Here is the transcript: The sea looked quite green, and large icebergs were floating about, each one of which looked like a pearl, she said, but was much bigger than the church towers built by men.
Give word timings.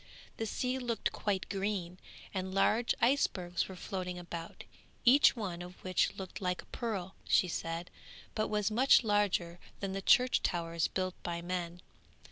The 0.37 0.47
sea 0.47 0.79
looked 0.79 1.11
quite 1.11 1.47
green, 1.47 1.99
and 2.33 2.55
large 2.55 2.95
icebergs 3.01 3.67
were 3.69 3.75
floating 3.75 4.17
about, 4.17 4.63
each 5.05 5.35
one 5.35 5.61
of 5.61 5.75
which 5.83 6.15
looked 6.17 6.41
like 6.41 6.63
a 6.63 6.65
pearl, 6.65 7.13
she 7.27 7.47
said, 7.47 7.91
but 8.33 8.47
was 8.47 8.71
much 8.71 9.03
bigger 9.03 9.59
than 9.79 9.91
the 9.93 10.01
church 10.01 10.41
towers 10.41 10.87
built 10.87 11.13
by 11.21 11.43
men. 11.43 11.81